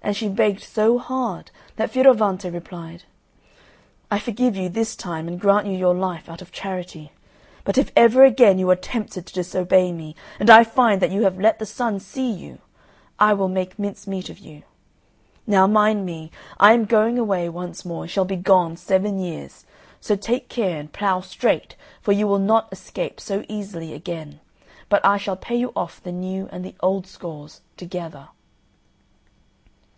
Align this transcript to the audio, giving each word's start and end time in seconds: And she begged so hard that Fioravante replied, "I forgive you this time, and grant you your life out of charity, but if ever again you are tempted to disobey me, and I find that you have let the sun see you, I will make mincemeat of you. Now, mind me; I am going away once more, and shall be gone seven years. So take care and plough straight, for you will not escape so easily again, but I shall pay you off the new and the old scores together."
And 0.00 0.16
she 0.16 0.28
begged 0.28 0.62
so 0.62 0.96
hard 0.96 1.50
that 1.76 1.90
Fioravante 1.92 2.48
replied, 2.50 3.02
"I 4.10 4.18
forgive 4.18 4.56
you 4.56 4.70
this 4.70 4.96
time, 4.96 5.28
and 5.28 5.38
grant 5.40 5.66
you 5.66 5.76
your 5.76 5.94
life 5.94 6.30
out 6.30 6.40
of 6.40 6.50
charity, 6.52 7.12
but 7.64 7.76
if 7.76 7.90
ever 7.94 8.24
again 8.24 8.58
you 8.58 8.70
are 8.70 8.76
tempted 8.76 9.26
to 9.26 9.34
disobey 9.34 9.92
me, 9.92 10.14
and 10.40 10.48
I 10.48 10.64
find 10.64 11.02
that 11.02 11.10
you 11.10 11.24
have 11.24 11.38
let 11.38 11.58
the 11.58 11.66
sun 11.66 12.00
see 12.00 12.30
you, 12.30 12.58
I 13.18 13.34
will 13.34 13.48
make 13.48 13.78
mincemeat 13.78 14.30
of 14.30 14.38
you. 14.38 14.62
Now, 15.46 15.66
mind 15.66 16.06
me; 16.06 16.30
I 16.58 16.72
am 16.72 16.86
going 16.86 17.18
away 17.18 17.50
once 17.50 17.84
more, 17.84 18.04
and 18.04 18.10
shall 18.10 18.24
be 18.24 18.36
gone 18.36 18.78
seven 18.78 19.18
years. 19.18 19.66
So 20.00 20.16
take 20.16 20.48
care 20.48 20.78
and 20.80 20.90
plough 20.90 21.20
straight, 21.20 21.76
for 22.00 22.12
you 22.12 22.26
will 22.26 22.38
not 22.38 22.68
escape 22.72 23.20
so 23.20 23.44
easily 23.46 23.92
again, 23.92 24.40
but 24.88 25.04
I 25.04 25.18
shall 25.18 25.36
pay 25.36 25.56
you 25.56 25.70
off 25.76 26.02
the 26.02 26.12
new 26.12 26.48
and 26.50 26.64
the 26.64 26.76
old 26.80 27.06
scores 27.06 27.60
together." 27.76 28.28